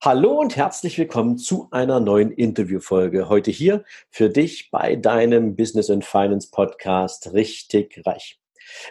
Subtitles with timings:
[0.00, 3.28] Hallo und herzlich willkommen zu einer neuen Interviewfolge.
[3.28, 8.38] Heute hier für dich bei deinem Business and Finance Podcast Richtig Reich.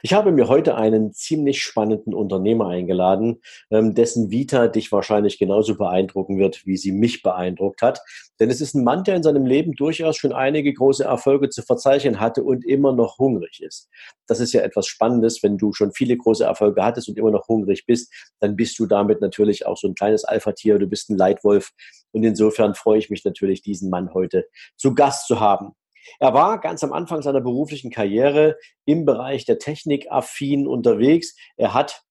[0.01, 3.41] Ich habe mir heute einen ziemlich spannenden Unternehmer eingeladen,
[3.71, 8.01] ähm, dessen Vita dich wahrscheinlich genauso beeindrucken wird, wie sie mich beeindruckt hat.
[8.39, 11.61] Denn es ist ein Mann, der in seinem Leben durchaus schon einige große Erfolge zu
[11.61, 13.89] verzeichnen hatte und immer noch hungrig ist.
[14.27, 17.47] Das ist ja etwas Spannendes, wenn du schon viele große Erfolge hattest und immer noch
[17.47, 21.17] hungrig bist, dann bist du damit natürlich auch so ein kleines Alpha-Tier, du bist ein
[21.17, 21.71] Leitwolf.
[22.11, 25.73] Und insofern freue ich mich natürlich, diesen Mann heute zu Gast zu haben.
[26.19, 31.35] Er war ganz am Anfang seiner beruflichen Karriere im Bereich der Technik affin unterwegs.
[31.55, 32.03] Er hat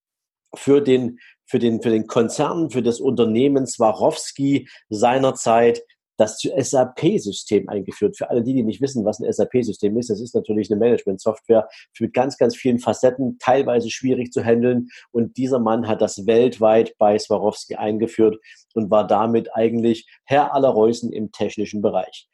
[0.55, 5.83] für den, für den, für den Konzern, für das Unternehmen Swarovski seinerzeit
[6.17, 8.17] das SAP-System eingeführt.
[8.17, 11.69] Für alle die, die nicht wissen, was ein SAP-System ist, das ist natürlich eine Management-Software
[12.01, 14.89] mit ganz, ganz vielen Facetten, teilweise schwierig zu handeln.
[15.13, 18.39] Und dieser Mann hat das weltweit bei Swarovski eingeführt
[18.75, 22.29] und war damit eigentlich Herr aller Reusen im technischen Bereich.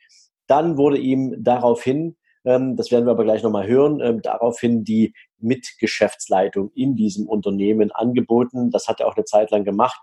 [0.52, 5.14] Dann wurde ihm daraufhin, ähm, das werden wir aber gleich nochmal hören, ähm, daraufhin die
[5.38, 8.70] Mitgeschäftsleitung in diesem Unternehmen angeboten.
[8.70, 9.98] Das hat er auch eine Zeit lang gemacht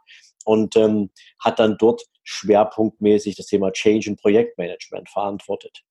[0.45, 5.83] und ähm, hat dann dort schwerpunktmäßig das Thema Change und Projektmanagement verantwortet.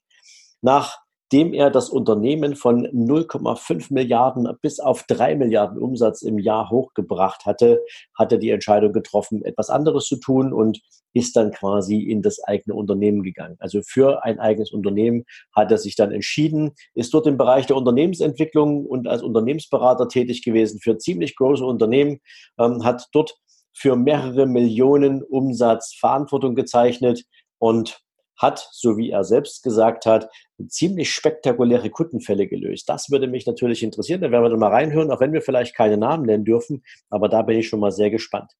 [0.61, 0.99] Nach
[1.33, 7.45] dem er das Unternehmen von 0,5 Milliarden bis auf 3 Milliarden Umsatz im Jahr hochgebracht
[7.45, 7.83] hatte,
[8.17, 10.81] hat er die Entscheidung getroffen, etwas anderes zu tun und
[11.13, 13.57] ist dann quasi in das eigene Unternehmen gegangen.
[13.59, 17.77] Also für ein eigenes Unternehmen hat er sich dann entschieden, ist dort im Bereich der
[17.77, 22.21] Unternehmensentwicklung und als Unternehmensberater tätig gewesen für ziemlich große Unternehmen,
[22.59, 23.37] ähm, hat dort
[23.73, 27.25] für mehrere Millionen Umsatz Verantwortung gezeichnet
[27.59, 28.01] und
[28.39, 30.31] hat, so wie er selbst gesagt hat,
[30.69, 32.89] ziemlich spektakuläre Kundenfälle gelöst.
[32.89, 34.21] Das würde mich natürlich interessieren.
[34.21, 36.83] Da werden wir dann mal reinhören, auch wenn wir vielleicht keine Namen nennen dürfen.
[37.11, 38.53] Aber da bin ich schon mal sehr gespannt.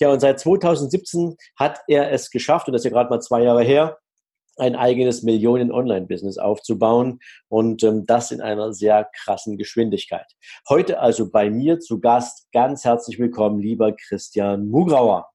[0.00, 3.42] Ja, und seit 2017 hat er es geschafft, und das ist ja gerade mal zwei
[3.42, 3.98] Jahre her,
[4.56, 10.26] ein eigenes Millionen-Online-Business aufzubauen und ähm, das in einer sehr krassen Geschwindigkeit.
[10.68, 15.29] Heute also bei mir zu Gast ganz herzlich willkommen, lieber Christian Mugrauer.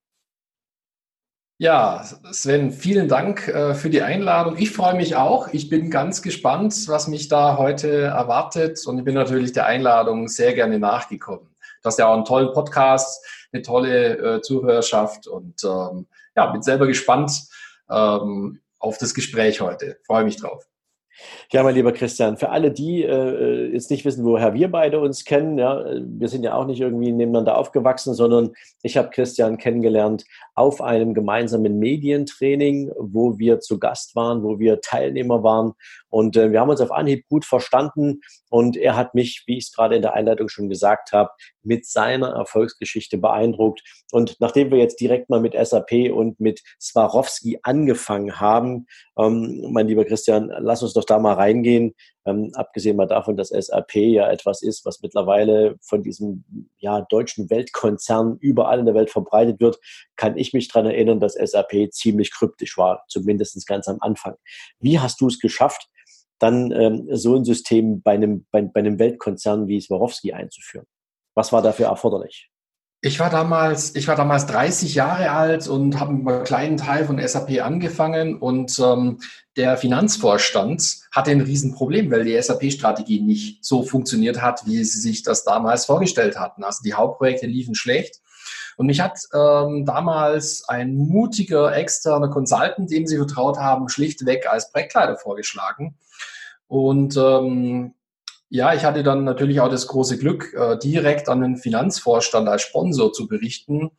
[1.58, 4.58] Ja, Sven, vielen Dank äh, für die Einladung.
[4.58, 5.48] Ich freue mich auch.
[5.54, 10.28] Ich bin ganz gespannt, was mich da heute erwartet und ich bin natürlich der Einladung
[10.28, 11.56] sehr gerne nachgekommen.
[11.82, 16.62] Du hast ja auch einen tollen Podcast, eine tolle äh, Zuhörerschaft und ähm, ja, bin
[16.62, 17.32] selber gespannt
[17.90, 19.98] ähm, auf das Gespräch heute.
[20.06, 20.68] Freue mich drauf.
[21.52, 25.24] Ja, mein lieber Christian, für alle, die äh, jetzt nicht wissen, woher wir beide uns
[25.24, 30.26] kennen, ja, wir sind ja auch nicht irgendwie nebeneinander aufgewachsen, sondern ich habe Christian kennengelernt
[30.56, 35.74] auf einem gemeinsamen Medientraining, wo wir zu Gast waren, wo wir Teilnehmer waren
[36.16, 39.66] und äh, wir haben uns auf Anhieb gut verstanden und er hat mich, wie ich
[39.66, 41.30] es gerade in der Einleitung schon gesagt habe,
[41.62, 43.82] mit seiner Erfolgsgeschichte beeindruckt.
[44.14, 48.86] Und nachdem wir jetzt direkt mal mit SAP und mit Swarovski angefangen haben,
[49.18, 51.96] ähm, mein lieber Christian, lass uns doch da mal reingehen.
[52.26, 56.44] Ähm, abgesehen mal davon, dass SAP ja etwas ist, was mittlerweile von diesem
[56.78, 59.80] ja, deutschen Weltkonzern überall in der Welt verbreitet wird,
[60.16, 64.36] kann ich mich daran erinnern, dass SAP ziemlich kryptisch war, zumindest ganz am Anfang.
[64.80, 65.90] Wie hast du es geschafft,
[66.40, 70.86] dann ähm, so ein System bei einem, bei, bei einem Weltkonzern wie Swarovski einzuführen?
[71.36, 72.50] Was war dafür erforderlich?
[73.06, 77.06] Ich war damals, ich war damals 30 Jahre alt und habe mit einem kleinen Teil
[77.06, 79.20] von SAP angefangen und ähm,
[79.56, 85.22] der Finanzvorstand hatte ein Riesenproblem, weil die SAP-Strategie nicht so funktioniert hat, wie sie sich
[85.22, 86.64] das damals vorgestellt hatten.
[86.64, 88.22] Also die Hauptprojekte liefen schlecht.
[88.76, 94.72] Und mich hat ähm, damals ein mutiger externer Consultant, dem sie vertraut haben, schlichtweg als
[94.72, 95.96] Projektleiter vorgeschlagen.
[96.68, 97.94] Und ähm,
[98.50, 102.62] ja, ich hatte dann natürlich auch das große Glück, äh, direkt an den Finanzvorstand als
[102.62, 103.92] Sponsor zu berichten.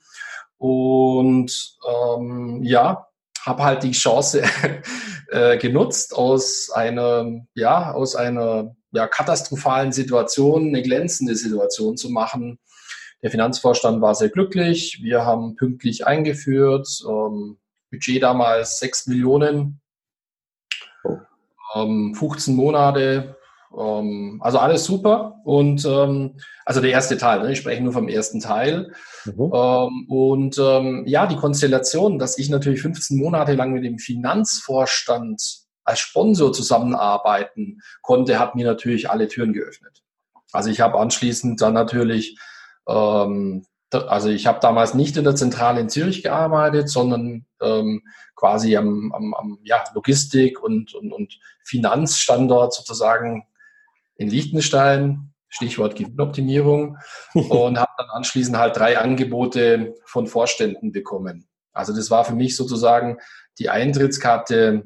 [0.58, 3.08] Und ähm, ja,
[3.44, 4.43] habe halt die Chance
[5.28, 12.58] äh, genutzt, aus einer, ja, aus einer ja, katastrophalen Situation eine glänzende Situation zu machen.
[13.22, 15.00] Der Finanzvorstand war sehr glücklich.
[15.02, 16.88] Wir haben pünktlich eingeführt.
[17.08, 17.58] Ähm,
[17.90, 19.81] Budget damals 6 Millionen,
[21.75, 23.35] ähm, 15 Monate
[23.78, 25.40] ähm, also alles super.
[25.44, 27.52] Und ähm, also der erste Teil, ne?
[27.52, 28.93] ich spreche nur vom ersten Teil.
[29.25, 29.52] Mhm.
[29.55, 35.40] Ähm, und ähm, ja, die Konstellation, dass ich natürlich 15 Monate lang mit dem Finanzvorstand
[35.84, 40.02] als Sponsor zusammenarbeiten konnte, hat mir natürlich alle Türen geöffnet.
[40.52, 42.38] Also ich habe anschließend dann natürlich,
[42.88, 48.02] ähm, also ich habe damals nicht in der Zentrale in Zürich gearbeitet, sondern ähm,
[48.34, 53.44] quasi am, am, am ja, Logistik- und, und, und Finanzstandort sozusagen
[54.16, 56.98] in Liechtenstein, Stichwort Gewinnoptimierung,
[57.34, 61.48] und habe dann anschließend halt drei Angebote von Vorständen bekommen.
[61.72, 63.18] Also das war für mich sozusagen
[63.58, 64.82] die Eintrittskarte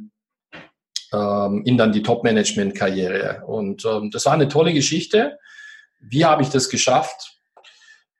[1.12, 3.44] ähm, in dann die Top-Management-Karriere.
[3.46, 5.38] Und ähm, das war eine tolle Geschichte.
[6.00, 7.40] Wie habe ich das geschafft?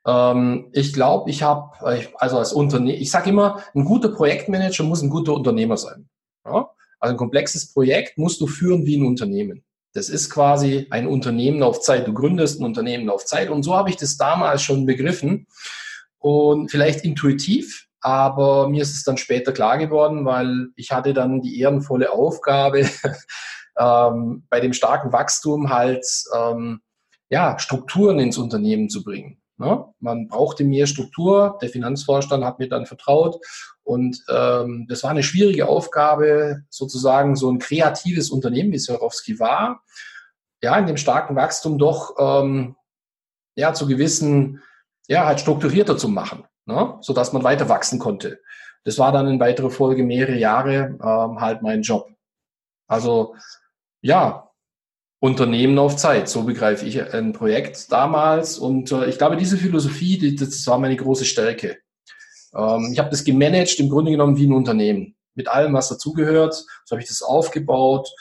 [0.07, 5.03] Ähm, ich glaube, ich habe, also als Unternehmer, ich sage immer, ein guter Projektmanager muss
[5.03, 6.09] ein guter Unternehmer sein.
[6.45, 6.71] Ja?
[6.99, 9.65] Also ein komplexes Projekt musst du führen wie ein Unternehmen.
[9.93, 12.07] Das ist quasi ein Unternehmen auf Zeit.
[12.07, 13.51] Du gründest ein Unternehmen auf Zeit.
[13.51, 15.47] Und so habe ich das damals schon begriffen.
[16.19, 21.41] Und vielleicht intuitiv, aber mir ist es dann später klar geworden, weil ich hatte dann
[21.41, 22.89] die ehrenvolle Aufgabe,
[23.79, 26.81] ähm, bei dem starken Wachstum halt ähm,
[27.31, 29.41] ja, Strukturen ins Unternehmen zu bringen.
[29.57, 29.85] Ne?
[30.01, 31.59] Man brauchte mehr Struktur.
[31.63, 33.39] Der Finanzvorstand hat mir dann vertraut.
[33.91, 39.83] Und ähm, das war eine schwierige Aufgabe, sozusagen so ein kreatives Unternehmen, wie Swarovski war,
[40.63, 42.77] ja, in dem starken Wachstum doch ähm,
[43.57, 44.63] ja, zu gewissen,
[45.09, 46.99] ja, halt strukturierter zu machen, ne?
[47.01, 48.41] sodass man weiter wachsen konnte.
[48.85, 52.09] Das war dann in weiterer Folge mehrere Jahre ähm, halt mein Job.
[52.87, 53.35] Also
[54.03, 54.53] ja,
[55.19, 56.29] Unternehmen auf Zeit.
[56.29, 58.57] So begreife ich ein Projekt damals.
[58.57, 61.79] Und äh, ich glaube, diese Philosophie, die, das war meine große Stärke.
[62.55, 65.17] Ähm, ich habe das gemanagt, im Grunde genommen wie ein Unternehmen.
[65.35, 66.55] Mit allem, was dazugehört.
[66.55, 68.13] So habe ich das aufgebaut.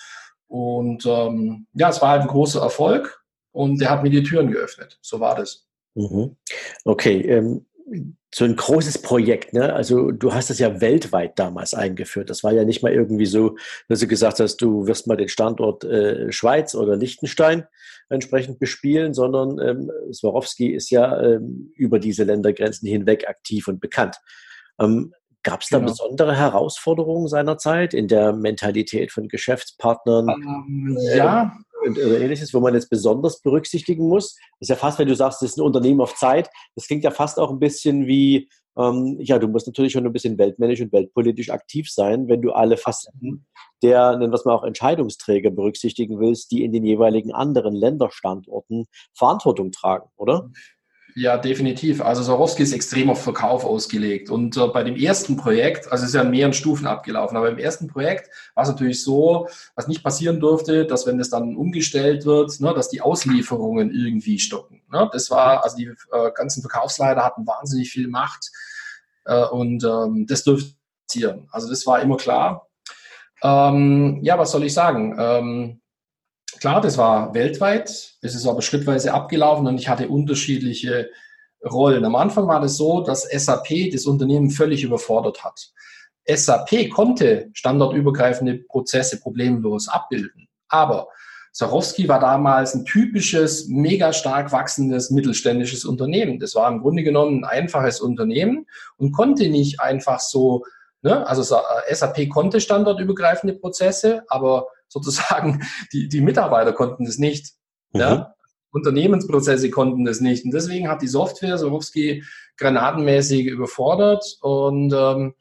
[0.47, 3.23] Und ähm, ja, es war halt ein großer Erfolg.
[3.51, 4.99] Und der hat mir die Türen geöffnet.
[5.01, 5.67] So war das.
[5.95, 6.35] Mhm.
[6.85, 7.65] Okay, ähm,
[8.33, 9.73] so ein großes Projekt, ne?
[9.73, 12.29] Also du hast es ja weltweit damals eingeführt.
[12.29, 13.57] Das war ja nicht mal irgendwie so,
[13.87, 17.65] dass du gesagt hast, du wirst mal den Standort äh, Schweiz oder Liechtenstein
[18.09, 24.17] entsprechend bespielen, sondern ähm, Swarovski ist ja ähm, über diese Ländergrenzen hinweg aktiv und bekannt.
[24.79, 25.13] Ähm,
[25.43, 25.91] Gab es da genau.
[25.91, 30.27] besondere Herausforderungen seinerzeit in der Mentalität von Geschäftspartnern?
[30.27, 34.35] Ähm, ja, oder ähnliches, wo man jetzt besonders berücksichtigen muss?
[34.59, 37.03] Das ist ja fast, wenn du sagst, das ist ein Unternehmen auf Zeit, das klingt
[37.03, 40.81] ja fast auch ein bisschen wie, ähm, ja, du musst natürlich schon ein bisschen weltmännisch
[40.81, 43.45] und weltpolitisch aktiv sein, wenn du alle Facetten
[43.81, 48.87] der, nennen wir es mal auch Entscheidungsträger berücksichtigen willst, die in den jeweiligen anderen Länderstandorten
[49.13, 50.49] Verantwortung tragen, oder?
[51.19, 52.01] Ja, definitiv.
[52.01, 54.29] Also Swarovski ist extrem auf Verkauf ausgelegt.
[54.29, 57.49] Und äh, bei dem ersten Projekt, also es ist ja in mehreren Stufen abgelaufen, aber
[57.49, 61.57] im ersten Projekt war es natürlich so, was nicht passieren durfte, dass wenn das dann
[61.57, 64.81] umgestellt wird, ne, dass die Auslieferungen irgendwie stocken.
[64.89, 65.09] Ne?
[65.11, 68.49] Das war, also die äh, ganzen Verkaufsleiter hatten wahnsinnig viel Macht
[69.25, 70.71] äh, und ähm, das dürfte
[71.05, 71.49] passieren.
[71.51, 72.69] Also das war immer klar.
[73.43, 75.17] Ähm, ja, was soll ich sagen?
[75.19, 75.81] Ähm,
[76.59, 77.89] Klar, das war weltweit,
[78.21, 81.09] es ist aber schrittweise abgelaufen und ich hatte unterschiedliche
[81.65, 82.03] Rollen.
[82.03, 85.71] Am Anfang war das so, dass SAP das Unternehmen völlig überfordert hat.
[86.27, 91.07] SAP konnte standardübergreifende Prozesse problemlos abbilden, aber
[91.51, 96.39] Sarowski war damals ein typisches, mega stark wachsendes mittelständisches Unternehmen.
[96.39, 98.67] Das war im Grunde genommen ein einfaches Unternehmen
[98.97, 100.63] und konnte nicht einfach so,
[101.01, 101.57] ne, also
[101.89, 105.61] SAP konnte standardübergreifende Prozesse, aber sozusagen
[105.93, 107.53] die, die Mitarbeiter konnten das nicht.
[107.93, 107.99] Mhm.
[107.99, 108.35] Ja?
[108.71, 110.45] Unternehmensprozesse konnten das nicht.
[110.45, 112.23] Und deswegen hat die Software Sorowski
[112.57, 114.23] granatenmäßig überfordert.
[114.41, 115.33] Und ähm,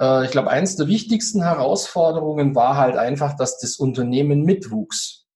[0.00, 5.26] äh, ich glaube, eins der wichtigsten Herausforderungen war halt einfach, dass das Unternehmen mitwuchs.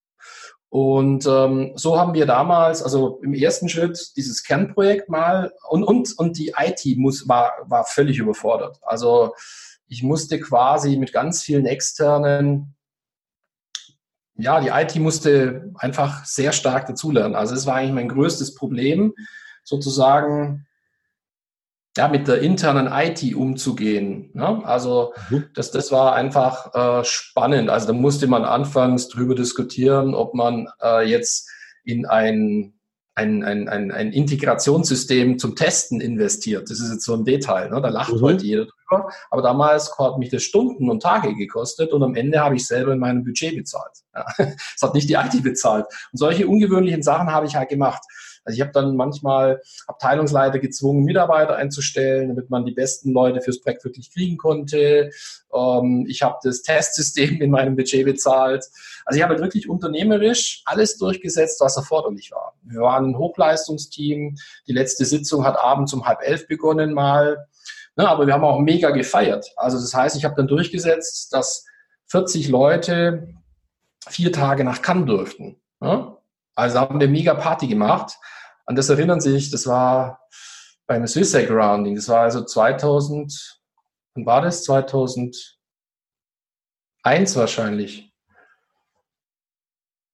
[0.68, 6.18] Und ähm, so haben wir damals, also im ersten Schritt dieses Kernprojekt mal und, und,
[6.18, 8.78] und die IT muss, war, war völlig überfordert.
[8.82, 9.32] Also
[9.88, 12.75] ich musste quasi mit ganz vielen externen
[14.38, 17.34] ja, die IT musste einfach sehr stark dazulernen.
[17.34, 19.14] Also es war eigentlich mein größtes Problem,
[19.64, 20.66] sozusagen
[21.96, 24.30] ja, mit der internen IT umzugehen.
[24.34, 24.60] Ne?
[24.64, 25.46] Also mhm.
[25.54, 27.70] das, das war einfach äh, spannend.
[27.70, 31.48] Also da musste man anfangs drüber diskutieren, ob man äh, jetzt
[31.84, 32.74] in ein
[33.16, 36.70] ein, ein, ein, ein Integrationssystem zum Testen investiert.
[36.70, 37.80] Das ist jetzt so ein Detail, ne?
[37.80, 38.20] da lacht mhm.
[38.20, 39.10] heute jeder drüber.
[39.30, 42.92] Aber damals hat mich das Stunden und Tage gekostet und am Ende habe ich selber
[42.92, 43.92] in meinem Budget bezahlt.
[44.14, 44.26] Ja.
[44.76, 45.86] Es hat nicht die IT bezahlt.
[46.12, 48.02] Und solche ungewöhnlichen Sachen habe ich halt gemacht.
[48.46, 53.60] Also ich habe dann manchmal Abteilungsleiter gezwungen, Mitarbeiter einzustellen, damit man die besten Leute fürs
[53.60, 55.10] Projekt wirklich kriegen konnte.
[55.52, 58.64] Ähm, ich habe das Testsystem in meinem Budget bezahlt.
[59.04, 62.54] Also ich habe wirklich unternehmerisch alles durchgesetzt, was erforderlich war.
[62.62, 64.36] Wir waren ein Hochleistungsteam.
[64.68, 67.48] Die letzte Sitzung hat abends um halb elf begonnen mal.
[67.98, 69.52] Ja, aber wir haben auch mega gefeiert.
[69.56, 71.64] Also das heißt, ich habe dann durchgesetzt, dass
[72.06, 73.34] 40 Leute
[74.08, 75.60] vier Tage nach Cannes durften.
[75.80, 76.16] Ja?
[76.54, 78.18] Also haben wir mega Party gemacht.
[78.66, 80.20] An das erinnern sich, das war
[80.86, 81.94] beim Swissec Grounding.
[81.94, 83.60] Das war also 2000,
[84.14, 84.64] wann war das?
[84.64, 85.54] 2001
[87.34, 88.12] wahrscheinlich.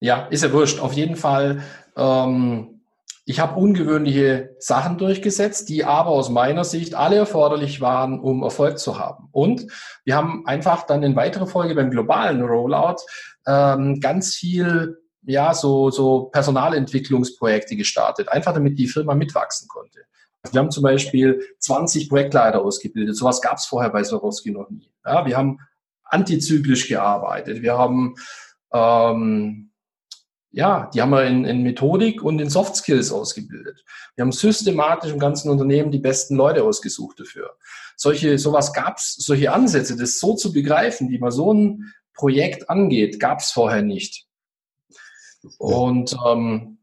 [0.00, 0.80] Ja, ist ja wurscht.
[0.80, 1.62] Auf jeden Fall
[1.96, 2.72] ähm,
[3.24, 8.78] ich habe ungewöhnliche Sachen durchgesetzt, die aber aus meiner Sicht alle erforderlich waren, um Erfolg
[8.78, 9.28] zu haben.
[9.30, 9.66] Und
[10.04, 12.96] wir haben einfach dann in weiterer Folge beim globalen Rollout
[13.46, 20.00] ähm, ganz viel ja, so, so Personalentwicklungsprojekte gestartet, einfach damit die Firma mitwachsen konnte.
[20.50, 23.16] Wir haben zum Beispiel 20 Projektleiter ausgebildet.
[23.16, 24.90] Sowas gab es vorher bei Swarovski noch nie.
[25.04, 25.60] Ja, wir haben
[26.02, 27.62] antizyklisch gearbeitet.
[27.62, 28.16] Wir haben
[28.72, 29.72] ähm,
[30.52, 33.82] ja, die haben wir in, in Methodik und in Soft Skills ausgebildet.
[34.14, 37.56] Wir haben systematisch im ganzen Unternehmen die besten Leute ausgesucht dafür.
[37.96, 43.18] Solche, sowas gab's, solche Ansätze, das so zu begreifen, wie man so ein Projekt angeht,
[43.18, 44.26] gab's vorher nicht.
[45.58, 46.78] Und ähm,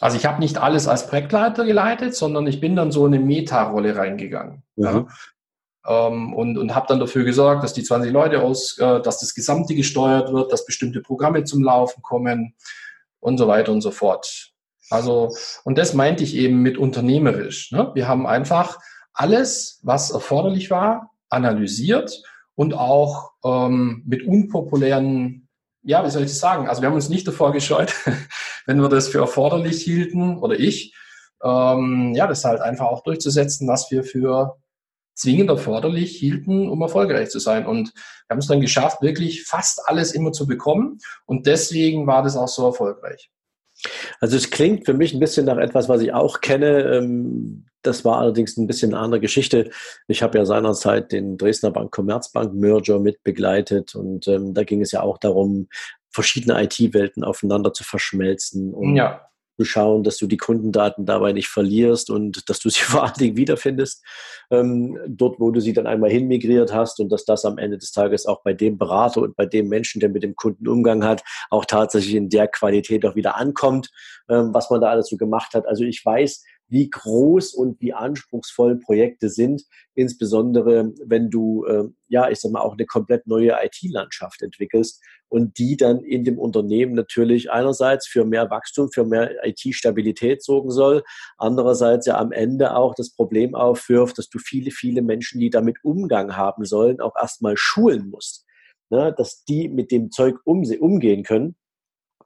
[0.00, 3.24] also ich habe nicht alles als Projektleiter geleitet, sondern ich bin dann so in eine
[3.24, 4.62] Meta-Rolle reingegangen.
[4.76, 5.06] Ja.
[5.86, 9.34] Ähm, und und habe dann dafür gesorgt, dass die 20 Leute aus, äh, dass das
[9.34, 12.54] Gesamte gesteuert wird, dass bestimmte Programme zum Laufen kommen
[13.20, 14.52] und so weiter und so fort.
[14.90, 17.72] Also, und das meinte ich eben mit unternehmerisch.
[17.72, 17.90] Ne?
[17.94, 18.78] Wir haben einfach
[19.14, 22.22] alles, was erforderlich war, analysiert
[22.54, 25.41] und auch ähm, mit unpopulären,
[25.82, 26.68] ja, wie soll ich das sagen?
[26.68, 27.94] Also wir haben uns nicht davor gescheut,
[28.66, 30.94] wenn wir das für erforderlich hielten, oder ich,
[31.42, 34.56] ähm, ja, das halt einfach auch durchzusetzen, was wir für
[35.14, 37.66] zwingend erforderlich hielten, um erfolgreich zu sein.
[37.66, 40.98] Und wir haben es dann geschafft, wirklich fast alles immer zu bekommen.
[41.26, 43.30] Und deswegen war das auch so erfolgreich.
[44.20, 46.82] Also es klingt für mich ein bisschen nach etwas, was ich auch kenne.
[46.82, 49.70] Ähm, das war allerdings ein bisschen eine andere Geschichte.
[50.06, 54.80] Ich habe ja seinerzeit den Dresdner Bank Commerzbank Merger mit begleitet und ähm, da ging
[54.80, 55.68] es ja auch darum,
[56.10, 59.31] verschiedene IT-Welten aufeinander zu verschmelzen und ja
[59.64, 63.36] schauen, dass du die Kundendaten dabei nicht verlierst und dass du sie vor allen Dingen
[63.36, 64.04] wiederfindest,
[64.50, 67.92] ähm, dort, wo du sie dann einmal hinmigriert hast und dass das am Ende des
[67.92, 71.22] Tages auch bei dem Berater und bei dem Menschen, der mit dem Kunden Umgang hat,
[71.50, 73.90] auch tatsächlich in der Qualität auch wieder ankommt,
[74.28, 75.66] ähm, was man da alles so gemacht hat.
[75.66, 79.64] Also ich weiß, wie groß und wie anspruchsvoll Projekte sind,
[79.94, 85.58] insbesondere wenn du, äh, ja, ich sag mal, auch eine komplett neue IT-Landschaft entwickelst und
[85.58, 91.02] die dann in dem Unternehmen natürlich einerseits für mehr Wachstum, für mehr IT-Stabilität sorgen soll,
[91.36, 95.76] andererseits ja am Ende auch das Problem aufwirft, dass du viele, viele Menschen, die damit
[95.82, 98.46] Umgang haben sollen, auch erstmal schulen musst.
[98.90, 101.56] Ne, dass die mit dem Zeug um, umgehen können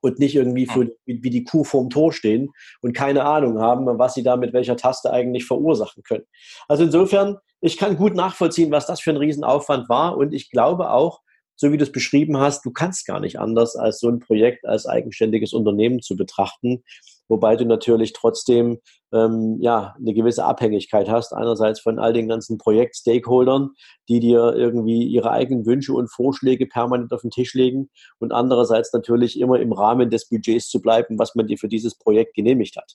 [0.00, 2.50] und nicht irgendwie für, wie, wie die Kuh vorm Tor stehen
[2.80, 6.24] und keine Ahnung haben, was sie da mit welcher Taste eigentlich verursachen können.
[6.68, 10.90] Also insofern, ich kann gut nachvollziehen, was das für ein Riesenaufwand war und ich glaube
[10.90, 11.20] auch,
[11.56, 14.66] so wie du es beschrieben hast, du kannst gar nicht anders, als so ein Projekt
[14.66, 16.84] als eigenständiges Unternehmen zu betrachten,
[17.28, 18.78] wobei du natürlich trotzdem
[19.12, 23.70] ähm, ja eine gewisse Abhängigkeit hast, einerseits von all den ganzen Projekt-Stakeholdern,
[24.08, 28.92] die dir irgendwie ihre eigenen Wünsche und Vorschläge permanent auf den Tisch legen und andererseits
[28.92, 32.76] natürlich immer im Rahmen des Budgets zu bleiben, was man dir für dieses Projekt genehmigt
[32.76, 32.94] hat.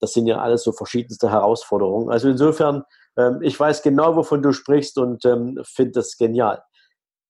[0.00, 2.10] Das sind ja alles so verschiedenste Herausforderungen.
[2.10, 2.84] Also insofern,
[3.16, 6.62] ähm, ich weiß genau, wovon du sprichst und ähm, finde das genial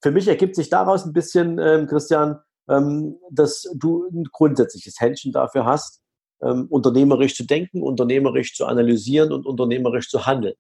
[0.03, 2.39] für mich ergibt sich daraus ein bisschen, ähm, Christian,
[2.69, 6.01] ähm, dass du ein grundsätzliches Händchen dafür hast,
[6.43, 10.55] ähm, unternehmerisch zu denken, unternehmerisch zu analysieren und unternehmerisch zu handeln.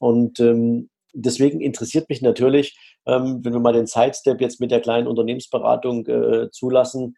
[0.00, 4.80] Und ähm, deswegen interessiert mich natürlich, ähm, wenn wir mal den Sidestep jetzt mit der
[4.80, 7.16] kleinen Unternehmensberatung äh, zulassen,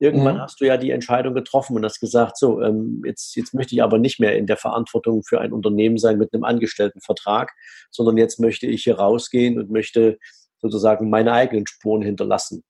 [0.00, 0.40] Irgendwann mhm.
[0.40, 3.82] hast du ja die Entscheidung getroffen und hast gesagt, so, ähm, jetzt, jetzt möchte ich
[3.82, 7.50] aber nicht mehr in der Verantwortung für ein Unternehmen sein mit einem Angestelltenvertrag,
[7.90, 10.18] sondern jetzt möchte ich hier rausgehen und möchte
[10.60, 12.62] sozusagen meine eigenen Spuren hinterlassen.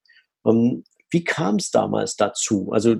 [0.47, 2.71] Ähm, wie kam es damals dazu?
[2.73, 2.97] Also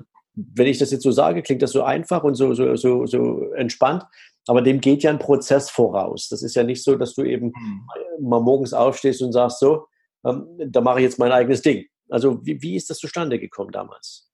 [0.53, 3.51] wenn ich das jetzt so sage, klingt das so einfach und so, so, so, so
[3.53, 4.03] entspannt,
[4.47, 6.29] aber dem geht ja ein Prozess voraus.
[6.29, 7.81] Das ist ja nicht so, dass du eben mhm.
[8.19, 9.85] mal morgens aufstehst und sagst, so,
[10.25, 11.85] ähm, da mache ich jetzt mein eigenes Ding.
[12.09, 14.29] Also wie, wie ist das zustande gekommen damals?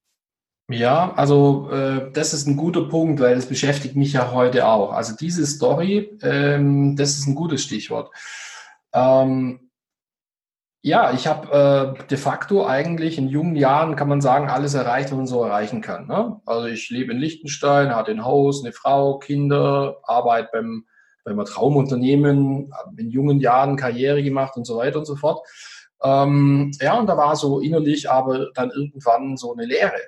[0.69, 4.93] Ja, also äh, das ist ein guter Punkt, weil das beschäftigt mich ja heute auch.
[4.93, 8.09] Also diese Story, ähm, das ist ein gutes Stichwort.
[8.93, 9.64] Ähm,
[10.85, 15.09] Ja, ich habe äh, de facto eigentlich in jungen Jahren, kann man sagen, alles erreicht,
[15.09, 16.05] was man so erreichen kann.
[16.05, 16.39] Ne?
[16.45, 20.85] Also ich lebe in Liechtenstein, hatte ein Haus, eine Frau, Kinder, arbeite beim,
[21.23, 25.39] beim Traumunternehmen, in jungen Jahren Karriere gemacht und so weiter und so fort.
[26.03, 30.01] Ähm, ja, und da war so innerlich aber dann irgendwann so eine Leere.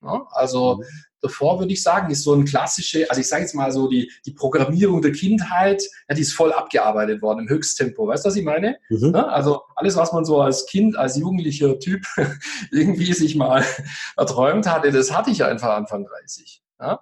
[0.00, 0.22] Ne?
[0.32, 0.84] Also mhm
[1.20, 4.10] davor, würde ich sagen, ist so ein klassische, also ich sage jetzt mal so, die,
[4.24, 8.06] die Programmierung der Kindheit, ja, die ist voll abgearbeitet worden im Höchsttempo.
[8.06, 8.76] Weißt du, was ich meine?
[8.88, 9.12] Mhm.
[9.14, 12.06] Ja, also alles, was man so als Kind, als jugendlicher Typ
[12.70, 13.64] irgendwie sich mal
[14.16, 16.62] erträumt hatte, das hatte ich einfach Anfang 30.
[16.80, 17.00] Ja?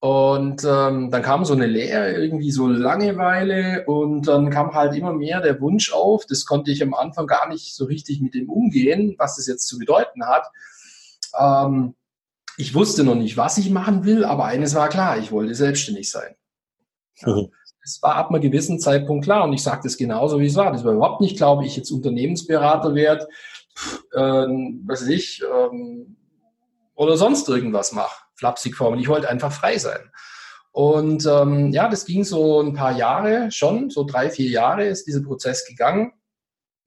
[0.00, 5.12] Und ähm, dann kam so eine Lehre, irgendwie so Langeweile und dann kam halt immer
[5.12, 8.50] mehr der Wunsch auf, das konnte ich am Anfang gar nicht so richtig mit dem
[8.50, 10.46] umgehen, was das jetzt zu bedeuten hat.
[11.38, 11.94] Ähm,
[12.56, 16.10] ich wusste noch nicht, was ich machen will, aber eines war klar, ich wollte selbstständig
[16.10, 16.34] sein.
[17.18, 17.52] Ja, mhm.
[17.82, 20.72] Das war ab einem gewissen Zeitpunkt klar und ich sage das genauso, wie es war.
[20.72, 23.28] Das war überhaupt nicht, glaube ich, jetzt Unternehmensberater wert,
[24.12, 26.16] äh, was weiß ich, ähm,
[26.96, 28.98] oder sonst irgendwas mache, flapsig formen.
[28.98, 30.10] Ich wollte einfach frei sein.
[30.72, 35.06] Und ähm, ja, das ging so ein paar Jahre schon, so drei, vier Jahre ist
[35.06, 36.12] dieser Prozess gegangen.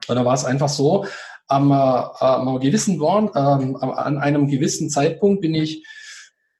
[0.07, 1.05] Und da war es einfach so,
[1.49, 5.85] am, äh, am gewissen Wort, ähm, an einem gewissen Zeitpunkt bin ich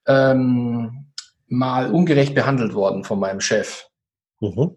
[0.07, 1.13] ähm,
[1.47, 3.85] mal ungerecht behandelt worden von meinem Chef.
[4.39, 4.75] Mhm.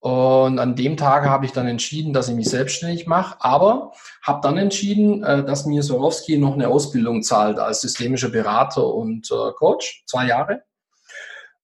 [0.00, 4.40] Und an dem Tag habe ich dann entschieden, dass ich mich selbstständig mache, aber habe
[4.42, 9.52] dann entschieden, äh, dass mir Sorowski noch eine Ausbildung zahlt als systemischer Berater und äh,
[9.56, 10.62] Coach, zwei Jahre.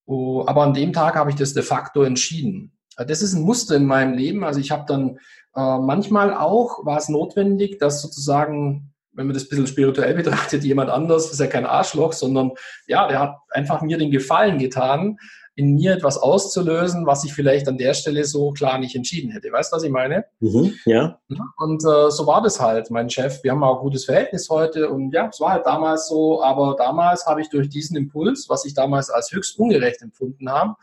[0.07, 2.79] Oh, aber an dem Tag habe ich das de facto entschieden.
[2.97, 4.43] Das ist ein Muster in meinem Leben.
[4.43, 5.19] Also ich habe dann
[5.61, 10.65] äh, manchmal auch war es notwendig, dass sozusagen, wenn man das ein bisschen spirituell betrachtet,
[10.65, 12.53] jemand anders ist ja kein Arschloch, sondern
[12.87, 15.19] ja, der hat einfach mir den Gefallen getan,
[15.57, 19.53] in mir etwas auszulösen, was ich vielleicht an der Stelle so klar nicht entschieden hätte.
[19.53, 20.25] Weißt du, was ich meine?
[20.39, 21.19] Mhm, ja.
[21.59, 23.43] Und äh, so war das halt, mein Chef.
[23.43, 26.77] Wir haben auch ein gutes Verhältnis heute und ja, es war halt damals so, aber
[26.79, 30.77] damals habe ich durch diesen Impuls, was ich damals als höchst ungerecht empfunden habe,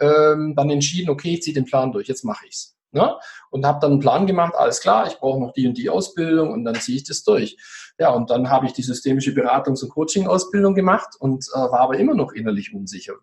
[0.00, 2.77] ähm, dann entschieden, okay, ich ziehe den Plan durch, jetzt mache ich's.
[2.90, 3.14] Ne?
[3.50, 6.52] Und habe dann einen Plan gemacht, alles klar, ich brauche noch die und die Ausbildung
[6.52, 7.56] und dann ziehe ich das durch.
[7.98, 11.98] Ja, und dann habe ich die systemische Beratungs- und Coaching-Ausbildung gemacht und äh, war aber
[11.98, 13.14] immer noch innerlich unsicher.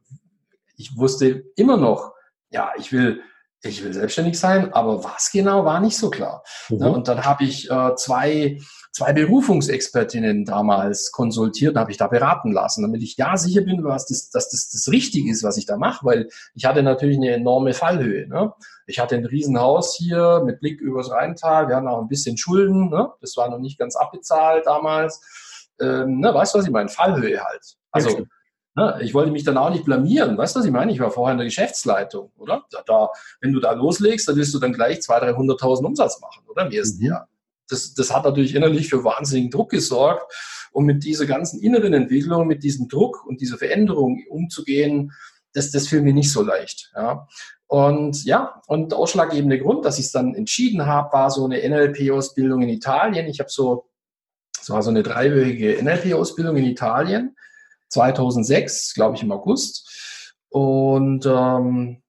[0.77, 2.13] Ich wusste immer noch,
[2.51, 3.21] ja, ich will,
[3.63, 6.43] ich will selbstständig sein, aber was genau war nicht so klar.
[6.69, 6.77] Mhm.
[6.77, 6.91] Ne?
[6.91, 8.59] Und dann habe ich äh, zwei
[8.95, 13.83] zwei Berufungsexpertinnen damals konsultiert und habe ich da beraten lassen, damit ich ja sicher bin,
[13.83, 17.17] was das, dass das das richtig ist, was ich da mache, weil ich hatte natürlich
[17.17, 18.25] eine enorme Fallhöhe.
[18.29, 18.53] Ne?
[18.87, 22.89] Ich hatte ein Riesenhaus hier mit Blick übers Rheintal, wir hatten auch ein bisschen Schulden,
[22.89, 23.11] ne?
[23.19, 25.19] das war noch nicht ganz abbezahlt damals.
[25.81, 26.87] Ähm, ne, weißt du, was ich meine?
[26.87, 27.75] Fallhöhe halt.
[27.91, 28.25] Also
[28.75, 30.37] ne, ich wollte mich dann auch nicht blamieren.
[30.37, 30.93] Weißt du, was ich meine?
[30.93, 32.63] Ich war vorher in der Geschäftsleitung, oder?
[32.71, 33.09] Da, da,
[33.41, 36.65] wenn du da loslegst, dann willst du dann gleich 200.000, 300.000 Umsatz machen, oder?
[36.65, 37.07] Im ersten mhm.
[37.07, 37.27] Jahr
[37.69, 40.31] das, das hat natürlich innerlich für wahnsinnigen Druck gesorgt.
[40.71, 45.13] Und mit dieser ganzen inneren Entwicklung, mit diesem Druck und dieser Veränderung umzugehen,
[45.53, 46.91] das, das fiel mir nicht so leicht.
[46.95, 47.27] Ja.
[47.67, 51.67] Und ja, und der ausschlaggebende Grund, dass ich es dann entschieden habe, war so eine
[51.67, 53.27] NLP-Ausbildung in Italien.
[53.27, 53.89] Ich habe so,
[54.59, 57.35] es war so eine dreiwöchige NLP-Ausbildung in Italien,
[57.89, 60.35] 2006, glaube ich im August.
[60.49, 62.03] Und ähm,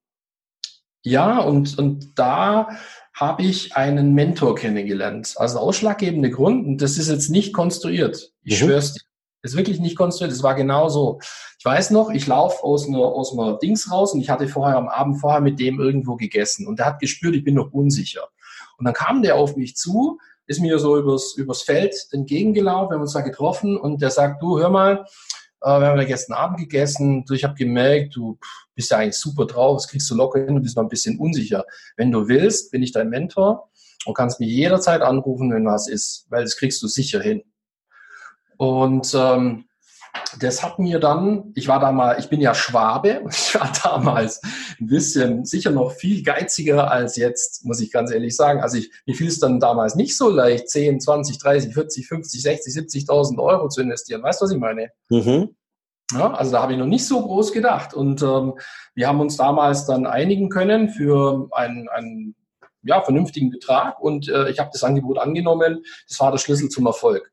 [1.06, 2.68] ja, und, und da
[3.14, 5.34] habe ich einen Mentor kennengelernt.
[5.36, 8.66] Also ausschlaggebende Grund, und das ist jetzt nicht konstruiert, ich mhm.
[8.66, 9.02] schwör's dir,
[9.42, 11.20] ist wirklich nicht konstruiert, es war genau so.
[11.60, 14.76] Ich weiß noch, ich laufe aus einer, aus einer Dings raus und ich hatte vorher
[14.76, 18.26] am Abend vorher mit dem irgendwo gegessen und der hat gespürt, ich bin noch unsicher.
[18.76, 22.94] Und dann kam der auf mich zu, ist mir so übers, übers Feld entgegengelaufen, wir
[22.96, 25.04] haben uns da getroffen und der sagt, du, hör mal,
[25.66, 28.38] äh, wir haben ja gestern Abend gegessen, ich habe gemerkt, du
[28.76, 31.18] bist ja eigentlich super drauf, das kriegst du locker hin, du bist noch ein bisschen
[31.18, 31.64] unsicher.
[31.96, 33.68] Wenn du willst, bin ich dein Mentor
[34.04, 37.42] und kannst mich jederzeit anrufen, wenn was ist, weil das kriegst du sicher hin.
[38.56, 39.65] Und ähm,
[40.38, 44.40] das hat mir dann, ich war da mal, ich bin ja Schwabe, ich war damals
[44.80, 48.60] ein bisschen sicher noch viel geiziger als jetzt, muss ich ganz ehrlich sagen.
[48.60, 52.42] Also ich, mir fiel es dann damals nicht so leicht, 10, 20, 30, 40, 50,
[52.42, 54.22] 60, 70.000 Euro zu investieren.
[54.22, 54.90] Weißt du, was ich meine?
[55.08, 55.54] Mhm.
[56.12, 57.94] Ja, also da habe ich noch nicht so groß gedacht.
[57.94, 58.54] Und ähm,
[58.94, 62.36] wir haben uns damals dann einigen können für einen, einen
[62.82, 65.84] ja, vernünftigen Betrag und äh, ich habe das Angebot angenommen.
[66.08, 67.32] Das war der Schlüssel zum Erfolg.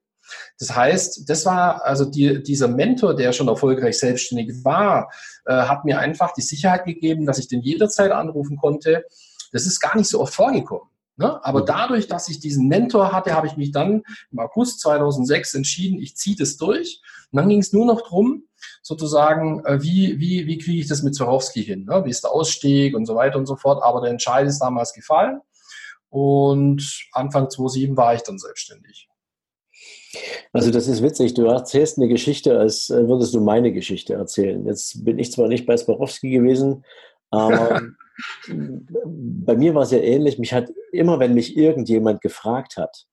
[0.60, 5.12] Das heißt, das war also die, dieser Mentor, der schon erfolgreich selbstständig war,
[5.46, 9.06] äh, hat mir einfach die Sicherheit gegeben, dass ich den jederzeit anrufen konnte.
[9.52, 10.88] Das ist gar nicht so oft vorgekommen.
[11.16, 11.44] Ne?
[11.46, 11.66] Aber mhm.
[11.68, 16.16] dadurch, dass ich diesen Mentor hatte, habe ich mich dann im August 2006 entschieden, ich
[16.16, 17.02] ziehe das durch.
[17.32, 18.44] Und dann ging es nur noch drum,
[18.82, 21.86] sozusagen, äh, wie, wie, wie kriege ich das mit Zorowski hin?
[21.86, 22.04] Ne?
[22.06, 23.84] Wie ist der Ausstieg und so weiter und so fort.
[23.84, 25.42] Aber der Entscheid ist damals gefallen.
[26.10, 29.10] Und Anfang 2007 war ich dann selbstständig.
[30.52, 31.34] Also das ist witzig.
[31.34, 34.66] Du erzählst eine Geschichte, als würdest du meine Geschichte erzählen.
[34.66, 36.86] Jetzt bin ich zwar nicht bei Swarovski gewesen,
[37.32, 37.82] aber
[38.48, 40.38] bei mir war es ja ähnlich.
[40.38, 43.06] Mich hat immer, wenn mich irgendjemand gefragt hat,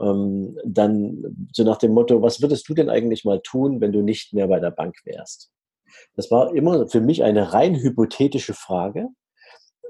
[0.00, 4.02] ähm, dann so nach dem Motto, was würdest du denn eigentlich mal tun, wenn du
[4.02, 5.50] nicht mehr bei der Bank wärst?
[6.16, 9.08] Das war immer für mich eine rein hypothetische Frage,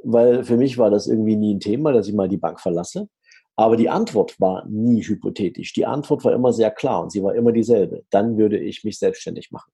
[0.02, 3.08] weil für mich war das irgendwie nie ein Thema, dass ich mal die Bank verlasse.
[3.56, 5.72] Aber die Antwort war nie hypothetisch.
[5.72, 8.04] Die Antwort war immer sehr klar und sie war immer dieselbe.
[8.10, 9.72] Dann würde ich mich selbstständig machen.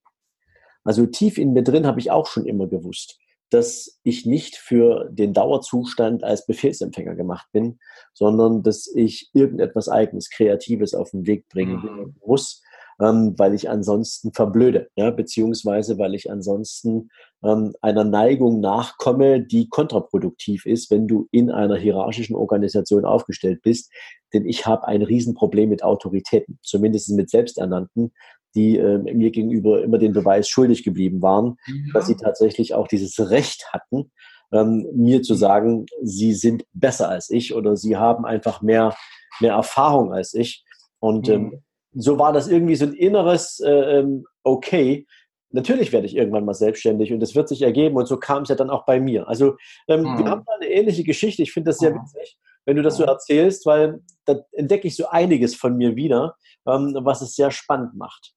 [0.85, 3.19] Also tief in mir drin habe ich auch schon immer gewusst,
[3.51, 7.79] dass ich nicht für den Dauerzustand als Befehlsempfänger gemacht bin,
[8.13, 12.17] sondern dass ich irgendetwas Eigenes, Kreatives auf den Weg bringen mhm.
[12.25, 12.63] muss,
[13.01, 17.11] ähm, weil ich ansonsten verblöde, ja, beziehungsweise weil ich ansonsten
[17.45, 23.93] ähm, einer Neigung nachkomme, die kontraproduktiv ist, wenn du in einer hierarchischen Organisation aufgestellt bist.
[24.33, 28.13] Denn ich habe ein Riesenproblem mit Autoritäten, zumindest mit Selbsternannten,
[28.55, 31.75] die äh, mir gegenüber immer den Beweis schuldig geblieben waren, ja.
[31.93, 34.11] dass sie tatsächlich auch dieses Recht hatten,
[34.53, 38.97] ähm, mir zu sagen, sie sind besser als ich oder sie haben einfach mehr,
[39.41, 40.65] mehr Erfahrung als ich.
[40.99, 41.63] Und ähm, mhm
[41.97, 45.07] so war das irgendwie so ein inneres äh, ähm, Okay.
[45.51, 48.49] Natürlich werde ich irgendwann mal selbstständig und es wird sich ergeben und so kam es
[48.49, 49.27] ja dann auch bei mir.
[49.29, 49.57] Also
[49.89, 50.19] ähm, mhm.
[50.19, 51.43] wir haben da eine ähnliche Geschichte.
[51.43, 52.01] Ich finde das sehr mhm.
[52.03, 56.37] witzig, wenn du das so erzählst, weil da entdecke ich so einiges von mir wieder,
[56.67, 58.35] ähm, was es sehr spannend macht.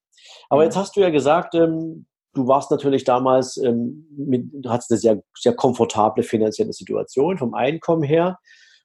[0.49, 0.65] Aber mhm.
[0.65, 4.99] jetzt hast du ja gesagt, ähm, du warst natürlich damals, ähm, mit, du hattest eine
[4.99, 8.39] sehr, sehr komfortable finanzielle Situation vom Einkommen her.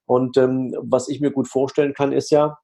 [0.06, 2.58] Und ähm, was ich mir gut vorstellen kann, ist ja,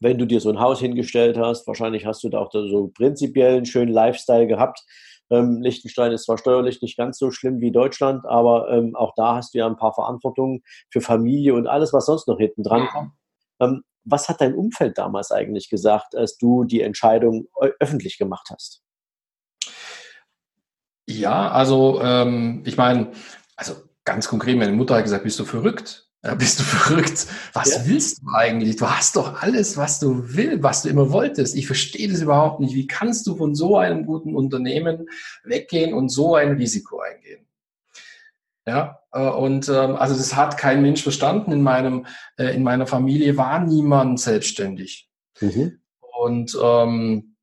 [0.00, 3.56] wenn du dir so ein Haus hingestellt hast, wahrscheinlich hast du da auch so prinzipiell
[3.56, 4.82] einen schönen Lifestyle gehabt.
[5.30, 9.34] Ähm, Liechtenstein ist zwar steuerlich nicht ganz so schlimm wie Deutschland, aber ähm, auch da
[9.34, 12.86] hast du ja ein paar Verantwortungen für Familie und alles, was sonst noch hinten dran
[12.88, 13.12] kommt.
[13.60, 17.48] Ähm, was hat dein Umfeld damals eigentlich gesagt, als du die Entscheidung
[17.80, 18.82] öffentlich gemacht hast?
[21.08, 23.12] Ja, also ähm, ich meine,
[23.56, 26.05] also ganz konkret, meine Mutter hat gesagt, bist du verrückt?
[26.34, 27.26] Bist du verrückt?
[27.52, 27.86] Was ja.
[27.86, 28.76] willst du eigentlich?
[28.76, 31.54] Du hast doch alles, was du willst, was du immer wolltest.
[31.56, 32.74] Ich verstehe das überhaupt nicht.
[32.74, 35.08] Wie kannst du von so einem guten Unternehmen
[35.44, 37.46] weggehen und so ein Risiko eingehen?
[38.66, 41.52] Ja, äh, und ähm, also das hat kein Mensch verstanden.
[41.52, 45.08] In meinem, äh, in meiner Familie war niemand selbstständig.
[45.40, 45.78] Mhm.
[46.18, 47.36] Und ähm,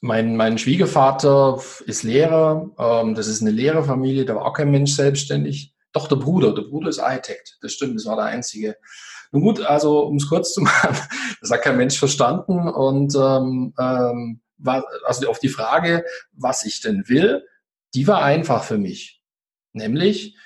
[0.00, 2.70] mein, mein Schwiegervater ist Lehrer.
[2.78, 5.75] Ähm, das ist eine Lehrerfamilie, da war auch kein Mensch selbstständig.
[5.96, 6.54] Doch, der Bruder.
[6.54, 7.56] Der Bruder ist Architekt.
[7.62, 8.76] Das stimmt, das war der einzige.
[9.32, 10.94] Nun gut, also um es kurz zu machen,
[11.40, 12.68] das hat kein Mensch verstanden.
[12.68, 17.46] Und ähm, ähm, war, also auf die Frage, was ich denn will,
[17.94, 19.22] die war einfach für mich.
[19.72, 20.36] Nämlich,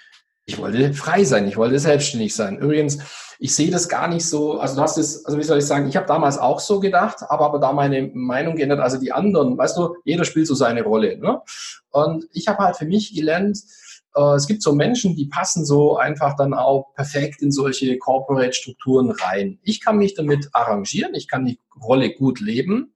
[0.44, 2.58] ich wollte frei sein, ich wollte selbstständig sein.
[2.58, 2.98] Übrigens,
[3.40, 5.88] ich sehe das gar nicht so, also du hast es, also wie soll ich sagen,
[5.88, 9.58] ich habe damals auch so gedacht, aber aber da meine Meinung geändert, also die anderen,
[9.58, 11.18] weißt du, jeder spielt so seine Rolle.
[11.18, 11.40] Ne?
[11.90, 13.58] Und ich habe halt für mich gelernt,
[14.14, 19.10] äh, es gibt so Menschen, die passen so einfach dann auch perfekt in solche Corporate-Strukturen
[19.10, 19.58] rein.
[19.62, 22.94] Ich kann mich damit arrangieren, ich kann die Rolle gut leben,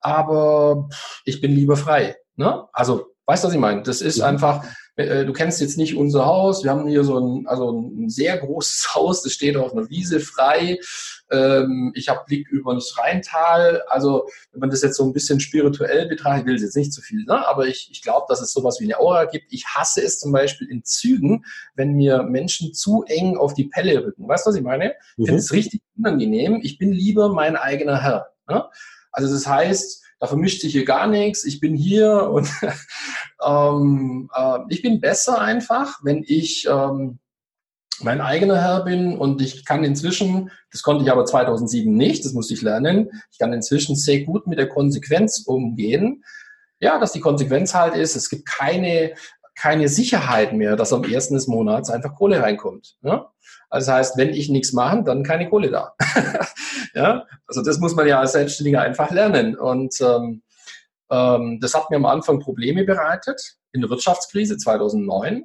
[0.00, 0.88] aber
[1.24, 2.16] ich bin lieber frei.
[2.36, 2.66] Ne?
[2.72, 3.82] Also, weißt du, was ich meine?
[3.82, 4.26] Das ist ja.
[4.26, 4.64] einfach,
[4.96, 6.64] äh, du kennst jetzt nicht unser Haus.
[6.64, 10.20] Wir haben hier so ein, also ein sehr großes Haus, das steht auf einer Wiese
[10.20, 10.78] frei.
[11.32, 13.82] Ähm, ich habe Blick über das Rheintal.
[13.88, 17.00] Also, wenn man das jetzt so ein bisschen spirituell betrachtet, will es jetzt nicht zu
[17.00, 17.46] viel, ne?
[17.48, 19.52] aber ich, ich glaube, dass es sowas wie eine Aura gibt.
[19.52, 24.04] Ich hasse es zum Beispiel in Zügen, wenn mir Menschen zu eng auf die Pelle
[24.04, 24.28] rücken.
[24.28, 24.94] Weißt du, was ich meine?
[25.16, 25.38] Ich finde mhm.
[25.38, 26.60] es richtig unangenehm.
[26.62, 28.28] Ich bin lieber mein eigener Herr.
[28.48, 28.64] Ne?
[29.10, 32.48] Also, das heißt, da vermischt sich hier gar nichts, ich bin hier und
[33.44, 37.18] ähm, äh, ich bin besser einfach, wenn ich ähm,
[38.02, 42.32] mein eigener Herr bin und ich kann inzwischen, das konnte ich aber 2007 nicht, das
[42.32, 46.24] musste ich lernen, ich kann inzwischen sehr gut mit der Konsequenz umgehen.
[46.80, 49.14] Ja, dass die Konsequenz halt ist, es gibt keine,
[49.54, 52.96] keine Sicherheit mehr, dass am ersten des Monats einfach Kohle reinkommt.
[53.02, 53.24] Ne?
[53.70, 55.94] Also das heißt, wenn ich nichts mache, dann keine Kohle da.
[56.94, 59.56] ja, also das muss man ja als Selbstständiger einfach lernen.
[59.56, 60.42] Und ähm,
[61.10, 65.44] ähm, das hat mir am Anfang Probleme bereitet in der Wirtschaftskrise 2009.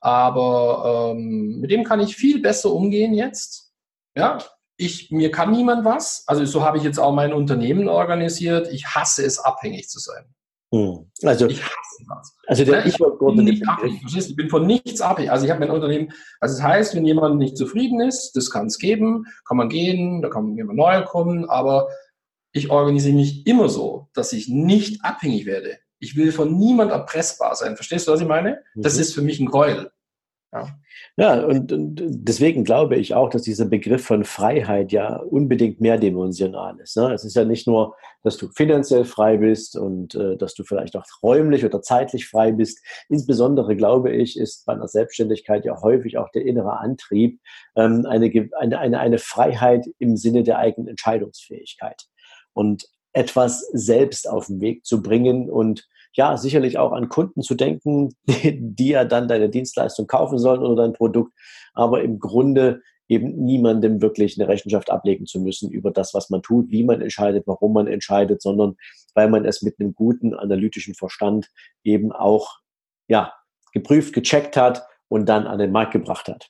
[0.00, 3.72] Aber ähm, mit dem kann ich viel besser umgehen jetzt.
[4.16, 4.38] Ja,
[4.76, 6.24] ich, mir kann niemand was.
[6.26, 8.68] Also so habe ich jetzt auch mein Unternehmen organisiert.
[8.72, 10.24] Ich hasse es, abhängig zu sein.
[10.72, 11.10] Hm.
[11.24, 12.34] Also, ich hasse das.
[12.46, 15.30] Also der, ich, bin nicht abhängig, ich bin von nichts abhängig.
[15.30, 18.66] Also ich habe mein Unternehmen, also das heißt, wenn jemand nicht zufrieden ist, das kann
[18.66, 21.88] es geben, kann man gehen, da kann jemand neu kommen, aber
[22.52, 25.78] ich organisiere mich immer so, dass ich nicht abhängig werde.
[26.00, 27.76] Ich will von niemand erpressbar sein.
[27.76, 28.62] Verstehst du, was ich meine?
[28.74, 29.00] Das mhm.
[29.00, 29.90] ist für mich ein Gräuel.
[30.52, 30.68] Ja.
[31.16, 36.76] ja, und, und deswegen glaube ich auch, dass dieser Begriff von Freiheit ja unbedingt mehrdimensional
[36.80, 36.96] ist.
[36.96, 37.12] Ne?
[37.12, 40.96] Es ist ja nicht nur, dass du finanziell frei bist und äh, dass du vielleicht
[40.96, 42.84] auch räumlich oder zeitlich frei bist.
[43.08, 47.40] Insbesondere, glaube ich, ist bei einer Selbstständigkeit ja häufig auch der innere Antrieb
[47.76, 52.06] ähm, eine, eine, eine, eine Freiheit im Sinne der eigenen Entscheidungsfähigkeit.
[52.54, 57.54] Und etwas selbst auf den Weg zu bringen und ja, sicherlich auch an Kunden zu
[57.54, 61.32] denken, die, ja dann deine Dienstleistung kaufen sollen oder dein Produkt,
[61.72, 66.42] aber im Grunde eben niemandem wirklich eine Rechenschaft ablegen zu müssen über das, was man
[66.42, 68.76] tut, wie man entscheidet, warum man entscheidet, sondern
[69.14, 71.50] weil man es mit einem guten analytischen Verstand
[71.82, 72.58] eben auch
[73.08, 73.32] ja,
[73.72, 76.48] geprüft, gecheckt hat und dann an den Markt gebracht hat.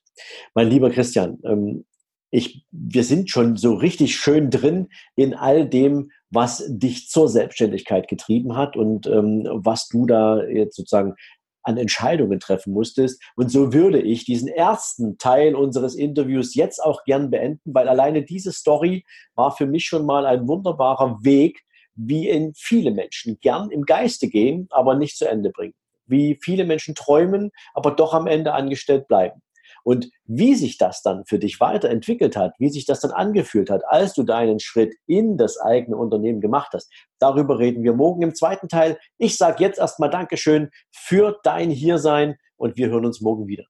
[0.55, 1.87] Mein lieber Christian, ähm,
[2.31, 8.09] ich, wir sind schon so richtig schön drin in all dem, was dich zur Selbstständigkeit
[8.09, 11.15] getrieben hat und ähm, was du da jetzt sozusagen
[11.63, 13.23] an Entscheidungen treffen musstest.
[13.37, 18.23] Und so würde ich diesen ersten Teil unseres Interviews jetzt auch gern beenden, weil alleine
[18.23, 21.63] diese Story war für mich schon mal ein wunderbarer Weg,
[21.95, 25.75] wie in viele Menschen gern im Geiste gehen, aber nicht zu Ende bringen.
[26.07, 29.43] Wie viele Menschen träumen, aber doch am Ende angestellt bleiben.
[29.91, 33.83] Und wie sich das dann für dich weiterentwickelt hat, wie sich das dann angefühlt hat,
[33.89, 38.33] als du deinen Schritt in das eigene Unternehmen gemacht hast, darüber reden wir morgen im
[38.33, 39.01] zweiten Teil.
[39.19, 43.65] Ich sage jetzt erstmal Dankeschön für dein Hiersein und wir hören uns morgen wieder.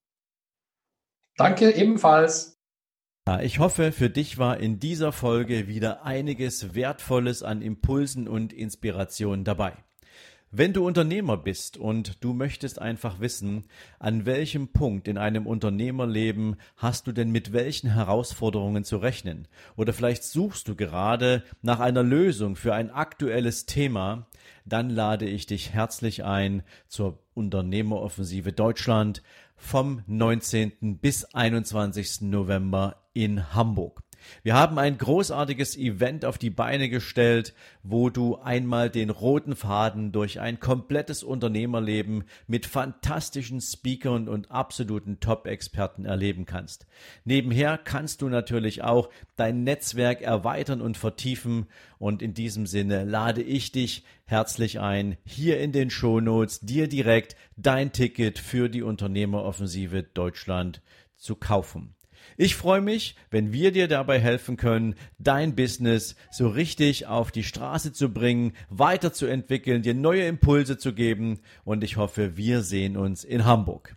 [1.38, 2.58] Danke ebenfalls.
[3.40, 9.46] Ich hoffe, für dich war in dieser Folge wieder einiges Wertvolles an Impulsen und Inspirationen
[9.46, 9.72] dabei.
[10.52, 13.66] Wenn du Unternehmer bist und du möchtest einfach wissen,
[14.00, 19.46] an welchem Punkt in einem Unternehmerleben hast du denn mit welchen Herausforderungen zu rechnen?
[19.76, 24.26] Oder vielleicht suchst du gerade nach einer Lösung für ein aktuelles Thema,
[24.64, 29.22] dann lade ich dich herzlich ein zur Unternehmeroffensive Deutschland
[29.54, 30.98] vom 19.
[30.98, 32.22] bis 21.
[32.22, 34.02] November in Hamburg.
[34.42, 40.12] Wir haben ein großartiges Event auf die Beine gestellt, wo du einmal den roten Faden
[40.12, 46.86] durch ein komplettes Unternehmerleben mit fantastischen Speakern und absoluten Top-Experten erleben kannst.
[47.24, 51.66] Nebenher kannst du natürlich auch dein Netzwerk erweitern und vertiefen
[51.98, 57.36] und in diesem Sinne lade ich dich herzlich ein, hier in den Shownotes dir direkt
[57.56, 60.82] dein Ticket für die Unternehmeroffensive Deutschland
[61.16, 61.94] zu kaufen.
[62.42, 67.42] Ich freue mich, wenn wir dir dabei helfen können, dein Business so richtig auf die
[67.42, 73.24] Straße zu bringen, weiterzuentwickeln, dir neue Impulse zu geben und ich hoffe, wir sehen uns
[73.24, 73.94] in Hamburg.